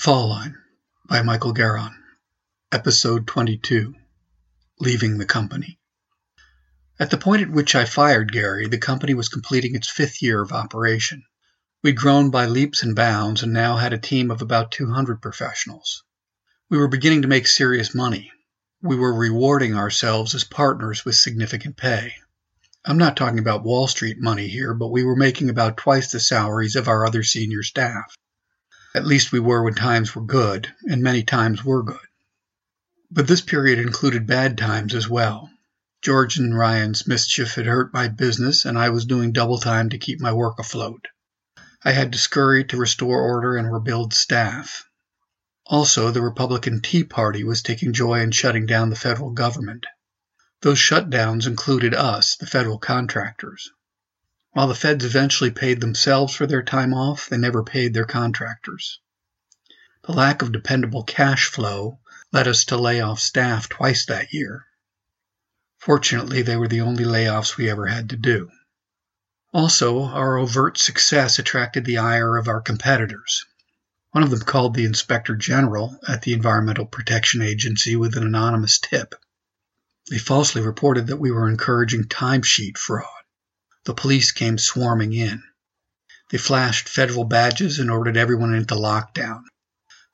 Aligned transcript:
Fall 0.00 0.30
Line 0.30 0.56
by 1.04 1.20
Michael 1.20 1.52
Garon, 1.52 1.94
Episode 2.72 3.26
22 3.26 3.94
Leaving 4.78 5.18
the 5.18 5.26
Company. 5.26 5.78
At 6.98 7.10
the 7.10 7.18
point 7.18 7.42
at 7.42 7.50
which 7.50 7.74
I 7.74 7.84
fired 7.84 8.32
Gary, 8.32 8.66
the 8.66 8.78
company 8.78 9.12
was 9.12 9.28
completing 9.28 9.74
its 9.74 9.90
fifth 9.90 10.22
year 10.22 10.40
of 10.40 10.52
operation. 10.52 11.24
We'd 11.82 11.98
grown 11.98 12.30
by 12.30 12.46
leaps 12.46 12.82
and 12.82 12.96
bounds 12.96 13.42
and 13.42 13.52
now 13.52 13.76
had 13.76 13.92
a 13.92 13.98
team 13.98 14.30
of 14.30 14.40
about 14.40 14.72
200 14.72 15.20
professionals. 15.20 16.02
We 16.70 16.78
were 16.78 16.88
beginning 16.88 17.20
to 17.20 17.28
make 17.28 17.46
serious 17.46 17.94
money. 17.94 18.32
We 18.80 18.96
were 18.96 19.12
rewarding 19.12 19.74
ourselves 19.74 20.34
as 20.34 20.44
partners 20.44 21.04
with 21.04 21.16
significant 21.16 21.76
pay. 21.76 22.14
I'm 22.86 22.96
not 22.96 23.18
talking 23.18 23.38
about 23.38 23.64
Wall 23.64 23.86
Street 23.86 24.16
money 24.18 24.48
here, 24.48 24.72
but 24.72 24.88
we 24.88 25.04
were 25.04 25.14
making 25.14 25.50
about 25.50 25.76
twice 25.76 26.10
the 26.10 26.20
salaries 26.20 26.74
of 26.74 26.88
our 26.88 27.04
other 27.04 27.22
senior 27.22 27.62
staff. 27.62 28.16
At 28.92 29.06
least 29.06 29.30
we 29.30 29.38
were 29.38 29.62
when 29.62 29.74
times 29.74 30.16
were 30.16 30.24
good, 30.24 30.72
and 30.88 31.00
many 31.00 31.22
times 31.22 31.64
were 31.64 31.82
good. 31.84 32.08
But 33.10 33.28
this 33.28 33.40
period 33.40 33.78
included 33.78 34.26
bad 34.26 34.58
times 34.58 34.94
as 34.94 35.08
well. 35.08 35.48
George 36.02 36.38
and 36.38 36.56
Ryan's 36.56 37.06
mischief 37.06 37.54
had 37.54 37.66
hurt 37.66 37.92
my 37.92 38.08
business, 38.08 38.64
and 38.64 38.76
I 38.78 38.88
was 38.90 39.04
doing 39.04 39.32
double 39.32 39.58
time 39.58 39.90
to 39.90 39.98
keep 39.98 40.20
my 40.20 40.32
work 40.32 40.58
afloat. 40.58 41.06
I 41.84 41.92
had 41.92 42.10
to 42.12 42.18
scurry 42.18 42.64
to 42.64 42.76
restore 42.76 43.20
order 43.20 43.56
and 43.56 43.72
rebuild 43.72 44.12
staff. 44.12 44.84
Also, 45.66 46.10
the 46.10 46.22
Republican 46.22 46.80
Tea 46.80 47.04
Party 47.04 47.44
was 47.44 47.62
taking 47.62 47.92
joy 47.92 48.20
in 48.20 48.32
shutting 48.32 48.66
down 48.66 48.90
the 48.90 48.96
federal 48.96 49.30
government. 49.30 49.86
Those 50.62 50.78
shutdowns 50.78 51.46
included 51.46 51.94
us, 51.94 52.34
the 52.36 52.46
federal 52.46 52.78
contractors. 52.78 53.70
While 54.52 54.66
the 54.66 54.74
feds 54.74 55.04
eventually 55.04 55.52
paid 55.52 55.80
themselves 55.80 56.34
for 56.34 56.44
their 56.44 56.62
time 56.62 56.92
off, 56.92 57.28
they 57.28 57.36
never 57.36 57.62
paid 57.62 57.94
their 57.94 58.04
contractors. 58.04 58.98
The 60.02 60.12
lack 60.12 60.42
of 60.42 60.50
dependable 60.50 61.04
cash 61.04 61.44
flow 61.46 62.00
led 62.32 62.48
us 62.48 62.64
to 62.64 62.76
lay 62.76 63.00
off 63.00 63.20
staff 63.20 63.68
twice 63.68 64.06
that 64.06 64.32
year. 64.32 64.66
Fortunately, 65.78 66.42
they 66.42 66.56
were 66.56 66.66
the 66.66 66.80
only 66.80 67.04
layoffs 67.04 67.56
we 67.56 67.70
ever 67.70 67.86
had 67.86 68.10
to 68.10 68.16
do. 68.16 68.50
Also, 69.52 70.02
our 70.02 70.36
overt 70.36 70.78
success 70.78 71.38
attracted 71.38 71.84
the 71.84 71.98
ire 71.98 72.36
of 72.36 72.48
our 72.48 72.60
competitors. 72.60 73.44
One 74.10 74.24
of 74.24 74.30
them 74.30 74.40
called 74.40 74.74
the 74.74 74.84
Inspector 74.84 75.36
General 75.36 75.96
at 76.08 76.22
the 76.22 76.32
Environmental 76.32 76.86
Protection 76.86 77.40
Agency 77.40 77.94
with 77.94 78.16
an 78.16 78.26
anonymous 78.26 78.80
tip. 78.80 79.14
They 80.10 80.18
falsely 80.18 80.60
reported 80.60 81.06
that 81.06 81.18
we 81.18 81.30
were 81.30 81.48
encouraging 81.48 82.04
timesheet 82.04 82.76
fraud 82.76 83.19
the 83.84 83.94
police 83.94 84.30
came 84.30 84.58
swarming 84.58 85.12
in. 85.12 85.42
They 86.30 86.38
flashed 86.38 86.88
federal 86.88 87.24
badges 87.24 87.78
and 87.78 87.90
ordered 87.90 88.16
everyone 88.16 88.54
into 88.54 88.74
lockdown. 88.74 89.44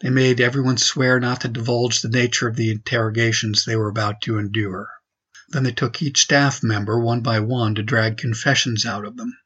They 0.01 0.11
made 0.11 0.41
everyone 0.41 0.77
swear 0.77 1.19
not 1.19 1.41
to 1.41 1.49
divulge 1.49 2.01
the 2.01 2.09
nature 2.09 2.49
of 2.49 2.57
the 2.57 2.71
interrogations 2.71 3.65
they 3.65 3.77
were 3.77 3.89
about 3.89 4.21
to 4.23 4.39
endure. 4.39 4.91
Then 5.49 5.63
they 5.63 5.73
took 5.73 6.03
each 6.03 6.23
staff 6.23 6.63
member 6.63 6.99
one 6.99 7.21
by 7.21 7.41
one 7.41 7.75
to 7.77 7.83
drag 7.83 8.19
confessions 8.19 8.85
out 8.85 9.05
of 9.05 9.17
them. 9.17 9.37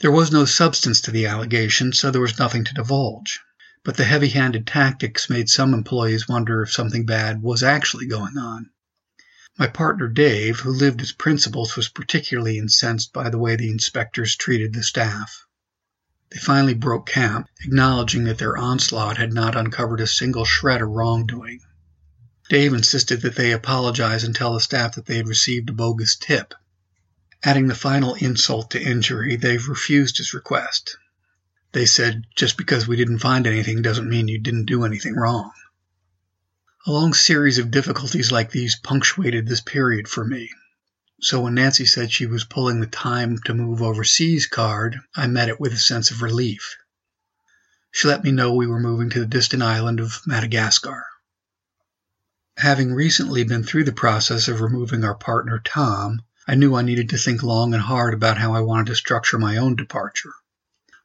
There 0.00 0.12
was 0.12 0.32
no 0.32 0.44
substance 0.44 1.00
to 1.02 1.10
the 1.10 1.26
allegations, 1.26 1.98
so 1.98 2.10
there 2.10 2.20
was 2.20 2.38
nothing 2.38 2.64
to 2.64 2.74
divulge. 2.74 3.40
But 3.84 3.96
the 3.96 4.04
heavy 4.04 4.30
handed 4.30 4.66
tactics 4.66 5.30
made 5.30 5.48
some 5.48 5.72
employees 5.72 6.28
wonder 6.28 6.62
if 6.62 6.72
something 6.72 7.06
bad 7.06 7.42
was 7.42 7.62
actually 7.62 8.06
going 8.06 8.38
on. 8.38 8.70
My 9.56 9.68
partner 9.68 10.08
Dave, 10.08 10.60
who 10.60 10.72
lived 10.72 11.00
as 11.00 11.12
principals, 11.12 11.76
was 11.76 11.88
particularly 11.88 12.58
incensed 12.58 13.12
by 13.12 13.30
the 13.30 13.38
way 13.38 13.54
the 13.54 13.70
inspectors 13.70 14.34
treated 14.34 14.72
the 14.72 14.82
staff. 14.82 15.46
They 16.30 16.40
finally 16.40 16.74
broke 16.74 17.06
camp, 17.08 17.48
acknowledging 17.64 18.24
that 18.24 18.38
their 18.38 18.56
onslaught 18.56 19.16
had 19.16 19.32
not 19.32 19.56
uncovered 19.56 20.00
a 20.00 20.08
single 20.08 20.44
shred 20.44 20.82
of 20.82 20.88
wrongdoing. 20.88 21.60
Dave 22.48 22.74
insisted 22.74 23.22
that 23.22 23.36
they 23.36 23.52
apologize 23.52 24.24
and 24.24 24.34
tell 24.34 24.54
the 24.54 24.60
staff 24.60 24.96
that 24.96 25.06
they 25.06 25.18
had 25.18 25.28
received 25.28 25.70
a 25.70 25.72
bogus 25.72 26.16
tip. 26.16 26.52
Adding 27.44 27.68
the 27.68 27.76
final 27.76 28.14
insult 28.14 28.72
to 28.72 28.82
injury, 28.82 29.36
they 29.36 29.58
refused 29.58 30.18
his 30.18 30.34
request. 30.34 30.96
They 31.70 31.86
said, 31.86 32.24
just 32.34 32.56
because 32.56 32.88
we 32.88 32.96
didn't 32.96 33.20
find 33.20 33.46
anything 33.46 33.82
doesn't 33.82 34.10
mean 34.10 34.26
you 34.26 34.40
didn't 34.40 34.66
do 34.66 34.84
anything 34.84 35.14
wrong. 35.14 35.52
A 36.86 36.92
long 36.92 37.14
series 37.14 37.56
of 37.56 37.70
difficulties 37.70 38.30
like 38.30 38.50
these 38.50 38.76
punctuated 38.76 39.48
this 39.48 39.62
period 39.62 40.06
for 40.06 40.22
me. 40.22 40.50
So 41.18 41.40
when 41.40 41.54
Nancy 41.54 41.86
said 41.86 42.12
she 42.12 42.26
was 42.26 42.44
pulling 42.44 42.80
the 42.80 42.86
time 42.86 43.38
to 43.46 43.54
move 43.54 43.80
overseas 43.80 44.46
card, 44.46 45.00
I 45.16 45.26
met 45.26 45.48
it 45.48 45.58
with 45.58 45.72
a 45.72 45.78
sense 45.78 46.10
of 46.10 46.20
relief. 46.20 46.76
She 47.90 48.06
let 48.06 48.22
me 48.22 48.32
know 48.32 48.52
we 48.52 48.66
were 48.66 48.78
moving 48.78 49.08
to 49.10 49.20
the 49.20 49.26
distant 49.26 49.62
island 49.62 49.98
of 49.98 50.20
Madagascar. 50.26 51.06
Having 52.58 52.92
recently 52.92 53.44
been 53.44 53.64
through 53.64 53.84
the 53.84 53.92
process 53.92 54.46
of 54.46 54.60
removing 54.60 55.04
our 55.04 55.14
partner 55.14 55.62
Tom, 55.64 56.20
I 56.46 56.54
knew 56.54 56.74
I 56.74 56.82
needed 56.82 57.08
to 57.08 57.16
think 57.16 57.42
long 57.42 57.72
and 57.72 57.82
hard 57.82 58.12
about 58.12 58.36
how 58.36 58.52
I 58.52 58.60
wanted 58.60 58.88
to 58.88 58.96
structure 58.96 59.38
my 59.38 59.56
own 59.56 59.74
departure. 59.74 60.34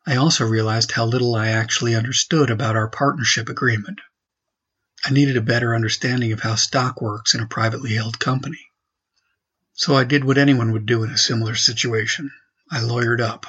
I 0.05 0.17
also 0.17 0.45
realized 0.45 0.91
how 0.91 1.05
little 1.05 1.35
I 1.35 1.47
actually 1.47 1.95
understood 1.95 2.49
about 2.49 2.75
our 2.75 2.89
partnership 2.89 3.47
agreement. 3.47 4.01
I 5.05 5.11
needed 5.11 5.37
a 5.37 5.41
better 5.41 5.73
understanding 5.73 6.33
of 6.33 6.41
how 6.41 6.55
stock 6.55 7.01
works 7.01 7.33
in 7.33 7.39
a 7.39 7.47
privately 7.47 7.93
held 7.93 8.19
company. 8.19 8.67
So 9.73 9.95
I 9.95 10.03
did 10.03 10.25
what 10.25 10.37
anyone 10.37 10.73
would 10.73 10.85
do 10.85 11.03
in 11.03 11.09
a 11.09 11.17
similar 11.17 11.55
situation. 11.55 12.31
I 12.69 12.81
lawyered 12.81 13.21
up. 13.21 13.45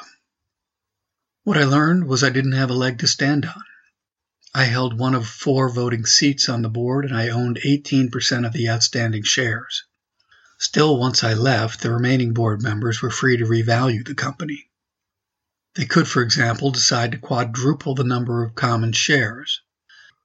What 1.43 1.59
I 1.59 1.65
learned 1.65 2.07
was 2.07 2.23
I 2.23 2.31
didn't 2.31 2.53
have 2.53 2.71
a 2.71 2.75
leg 2.75 3.01
to 3.01 3.09
stand 3.09 3.47
on. 3.47 3.65
I 4.55 4.65
held 4.65 4.99
one 4.99 5.15
of 5.15 5.27
four 5.27 5.69
voting 5.69 6.07
seats 6.07 6.49
on 6.49 6.63
the 6.63 6.69
board 6.69 7.05
and 7.05 7.17
I 7.17 7.31
owned 7.31 7.59
18% 7.65 8.47
of 8.47 8.53
the 8.53 8.69
outstanding 8.69 9.25
shares. 9.25 9.85
Still, 10.59 10.99
once 10.99 11.25
I 11.25 11.35
left, 11.35 11.81
the 11.81 11.91
remaining 11.91 12.33
board 12.33 12.63
members 12.63 13.01
were 13.01 13.11
free 13.11 13.37
to 13.39 13.45
revalue 13.45 14.05
the 14.05 14.15
company. 14.15 14.71
They 15.75 15.87
could, 15.87 16.07
for 16.07 16.23
example, 16.23 16.71
decide 16.71 17.13
to 17.13 17.19
quadruple 17.19 17.95
the 17.95 18.05
number 18.05 18.45
of 18.45 18.55
common 18.55 18.93
shares. 18.93 19.63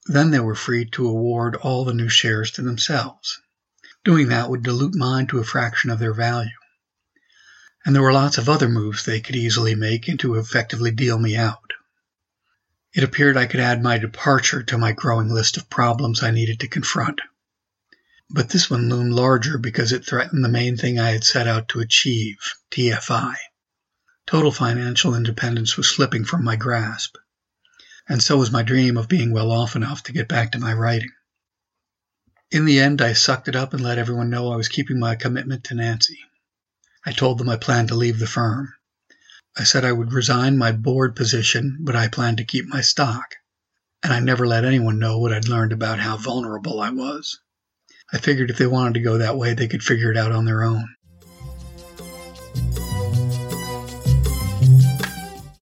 Then 0.08 0.30
they 0.30 0.40
were 0.40 0.54
free 0.54 0.86
to 0.92 1.08
award 1.08 1.56
all 1.56 1.84
the 1.84 1.94
new 1.94 2.10
shares 2.10 2.52
to 2.52 2.62
themselves. 2.62 3.42
Doing 4.04 4.28
that 4.28 4.52
would 4.52 4.62
dilute 4.62 4.94
mine 4.94 5.26
to 5.28 5.40
a 5.40 5.44
fraction 5.44 5.90
of 5.90 5.98
their 5.98 6.14
value. 6.14 6.52
And 7.84 7.96
there 7.96 8.04
were 8.04 8.14
lots 8.14 8.38
of 8.38 8.48
other 8.48 8.70
moves 8.70 9.04
they 9.04 9.20
could 9.20 9.36
easily 9.36 9.74
make 9.74 10.08
and 10.08 10.20
to 10.20 10.36
effectively 10.36 10.92
deal 10.92 11.18
me 11.18 11.36
out. 11.36 11.74
It 12.94 13.04
appeared 13.04 13.36
I 13.36 13.48
could 13.48 13.60
add 13.60 13.82
my 13.82 13.98
departure 13.98 14.62
to 14.62 14.78
my 14.78 14.92
growing 14.92 15.30
list 15.30 15.58
of 15.58 15.72
problems 15.72 16.22
I 16.22 16.30
needed 16.30 16.60
to 16.60 16.68
confront. 16.68 17.20
But 18.30 18.50
this 18.50 18.70
one 18.70 18.90
loomed 18.90 19.14
larger 19.14 19.58
because 19.58 19.92
it 19.92 20.06
threatened 20.06 20.44
the 20.44 20.50
main 20.50 20.78
thing 20.78 21.00
I 21.00 21.12
had 21.12 21.24
set 21.24 21.48
out 21.48 21.68
to 21.70 21.80
achieve 21.80 22.38
TFI. 22.70 23.36
Total 24.28 24.52
financial 24.52 25.16
independence 25.16 25.78
was 25.78 25.90
slipping 25.90 26.26
from 26.26 26.44
my 26.44 26.56
grasp 26.56 27.16
and 28.08 28.22
so 28.22 28.38
was 28.38 28.52
my 28.52 28.64
dream 28.64 28.98
of 28.98 29.08
being 29.08 29.32
well 29.32 29.52
off 29.52 29.76
enough 29.76 30.04
to 30.04 30.14
get 30.14 30.28
back 30.28 30.52
to 30.52 30.60
my 30.60 30.74
writing. 30.74 31.12
In 32.52 32.66
the 32.66 32.80
end, 32.80 33.02
I 33.02 33.14
sucked 33.14 33.48
it 33.48 33.56
up 33.56 33.74
and 33.74 33.82
let 33.82 33.98
everyone 33.98 34.30
know 34.30 34.52
I 34.52 34.56
was 34.56 34.68
keeping 34.68 35.00
my 35.00 35.16
commitment 35.16 35.64
to 35.66 35.76
Nancy. 35.76 36.20
I 37.06 37.12
told 37.12 37.38
them 37.38 37.50
I 37.50 37.58
planned 37.58 37.88
to 37.90 37.96
leave 37.96 38.20
the 38.20 38.28
firm. 38.28 38.74
I 39.58 39.64
said 39.64 39.86
I 39.86 39.92
would 39.92 40.14
resign 40.14 40.58
my 40.58 40.72
board 40.72 41.16
position, 41.16 41.78
but 41.82 41.96
I 41.96 42.08
planned 42.08 42.38
to 42.38 42.46
keep 42.46 42.68
my 42.68 42.82
stock. 42.82 43.36
And 44.04 44.14
I 44.14 44.20
never 44.20 44.46
let 44.46 44.66
anyone 44.66 45.00
know 45.00 45.18
what 45.18 45.34
I'd 45.34 45.48
learned 45.48 45.74
about 45.74 46.00
how 46.00 46.18
vulnerable 46.18 46.80
I 46.80 46.92
was. 46.92 47.40
I 48.14 48.20
figured 48.20 48.52
if 48.52 48.58
they 48.58 48.68
wanted 48.68 48.96
to 48.96 49.00
go 49.00 49.18
that 49.18 49.38
way, 49.38 49.54
they 49.54 49.68
could 49.68 49.84
figure 49.84 50.12
it 50.12 50.18
out 50.18 50.32
on 50.32 50.46
their 50.46 50.64
own. 50.64 50.96